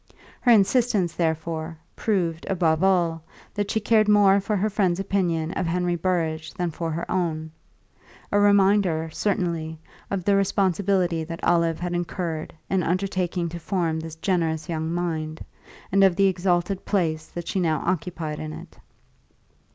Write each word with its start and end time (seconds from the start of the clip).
Her 0.39 0.51
insistence, 0.51 1.13
therefore, 1.13 1.77
proved, 1.95 2.47
above 2.49 2.83
all, 2.83 3.21
that 3.53 3.69
she 3.69 3.79
cared 3.79 4.07
more 4.07 4.39
for 4.39 4.55
her 4.57 4.67
friend's 4.67 4.99
opinion 4.99 5.51
of 5.51 5.67
Henry 5.67 5.95
Burrage 5.95 6.51
than 6.55 6.71
for 6.71 6.89
her 6.89 7.05
own 7.11 7.51
a 8.31 8.39
reminder, 8.39 9.11
certainly, 9.13 9.77
of 10.09 10.23
the 10.23 10.35
responsibility 10.35 11.23
that 11.25 11.43
Olive 11.43 11.79
had 11.79 11.93
incurred 11.93 12.51
in 12.67 12.81
undertaking 12.81 13.47
to 13.49 13.59
form 13.59 13.99
this 13.99 14.15
generous 14.15 14.67
young 14.67 14.91
mind, 14.91 15.45
and 15.91 16.03
of 16.03 16.15
the 16.15 16.25
exalted 16.25 16.83
place 16.83 17.27
that 17.27 17.47
she 17.47 17.59
now 17.59 17.79
occupied 17.85 18.39
in 18.39 18.53
it. 18.53 18.79